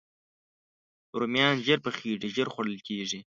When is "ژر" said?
1.65-1.79, 2.35-2.47